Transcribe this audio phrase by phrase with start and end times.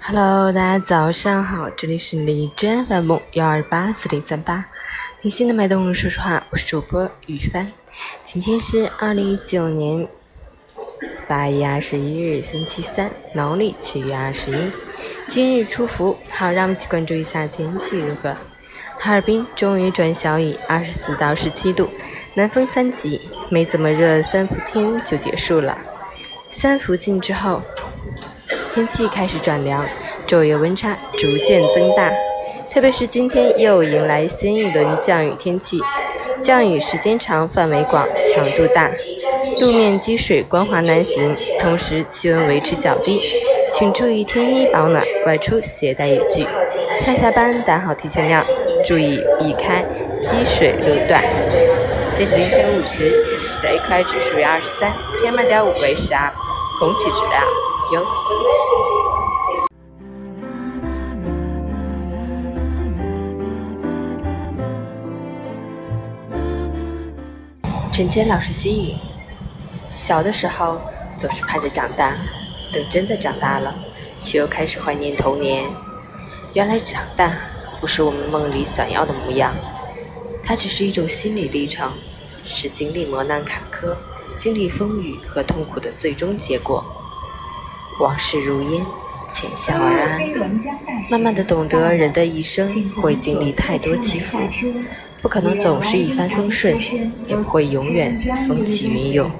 [0.00, 4.64] Hello，大家早上好，这里是李真 FM 幺二八四零三八，
[5.20, 7.70] 听心的脉动，说实话，我是主播雨帆。
[8.22, 10.06] 今天是二零一九年
[11.26, 14.70] 八月二十一日，星期三，农历七月二十一，
[15.26, 16.16] 今日出伏。
[16.30, 18.34] 好，让我们去关注一下天气如何。
[18.98, 21.90] 哈尔滨终于转小雨，二十四到十七度，
[22.34, 23.20] 南风三级，
[23.50, 25.76] 没怎么热，三伏天就结束了。
[26.50, 27.60] 三伏近之后。
[28.78, 29.84] 天气开始转凉，
[30.24, 32.12] 昼夜温差逐渐增大，
[32.72, 35.80] 特别是今天又迎来新一轮降雨天气，
[36.40, 38.88] 降雨时间长、范围广、强度大，
[39.58, 43.20] 路面积水光滑难行，同时气温维持较低，
[43.72, 46.46] 请注意添衣保暖，外出携带雨具。
[47.00, 48.44] 上下班打好提前量，
[48.86, 49.84] 注意避开
[50.22, 51.20] 积水路段。
[52.14, 53.10] 截止凌晨五时，
[53.44, 56.32] 市的 AQI 指数为二十三，PM2.5 为十二，
[56.78, 57.42] 空气质量
[57.92, 58.06] 优。
[67.92, 68.94] 陈坚老师心语：
[69.92, 70.80] 小的时候
[71.16, 72.16] 总是盼着长大，
[72.72, 73.74] 等真的长大了，
[74.20, 75.64] 却又开始怀念童年。
[76.54, 77.32] 原来长大
[77.80, 79.52] 不是我们梦里想要的模样，
[80.44, 81.92] 它只是一种心理历程，
[82.44, 83.96] 是经历磨难坎坷、
[84.36, 86.84] 经历风雨和痛苦的最终结果。
[87.98, 88.84] 往事如烟，
[89.28, 90.20] 浅笑而安。
[91.10, 94.38] 慢慢的懂得，人的一生会经历太多起伏。
[95.20, 96.78] 不可能总是一帆风顺，
[97.26, 99.30] 也不会永远风起云涌。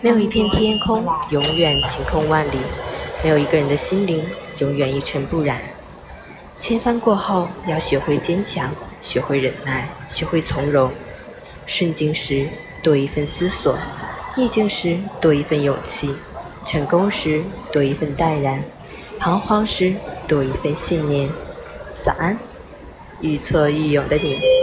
[0.00, 2.58] 没有一片天空永远晴空万里，
[3.24, 4.24] 没有一个人的心灵
[4.58, 5.60] 永远一尘不染。
[6.58, 10.90] 千帆过后，要学会坚强，学会忍耐，学会从容。
[11.66, 12.48] 顺境时
[12.82, 13.76] 多一份思索，
[14.36, 16.14] 逆境时多一份勇气，
[16.68, 18.62] 成功时多一份淡然，
[19.18, 19.94] 彷徨时
[20.26, 21.26] 多一份信念。
[21.98, 22.38] 早安，
[23.22, 24.57] 愈挫愈勇的你。